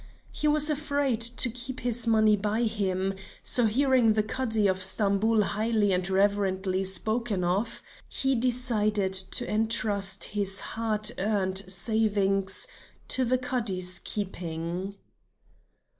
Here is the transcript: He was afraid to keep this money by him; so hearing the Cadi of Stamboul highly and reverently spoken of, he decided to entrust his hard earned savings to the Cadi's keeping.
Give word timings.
He 0.31 0.47
was 0.47 0.67
afraid 0.71 1.21
to 1.21 1.47
keep 1.51 1.83
this 1.83 2.07
money 2.07 2.35
by 2.35 2.63
him; 2.63 3.13
so 3.43 3.65
hearing 3.67 4.13
the 4.13 4.23
Cadi 4.23 4.65
of 4.65 4.81
Stamboul 4.81 5.43
highly 5.43 5.93
and 5.93 6.09
reverently 6.09 6.83
spoken 6.83 7.43
of, 7.43 7.83
he 8.09 8.33
decided 8.33 9.13
to 9.13 9.47
entrust 9.47 10.23
his 10.23 10.59
hard 10.73 11.11
earned 11.19 11.59
savings 11.71 12.65
to 13.09 13.23
the 13.23 13.37
Cadi's 13.37 13.99
keeping. 14.03 14.95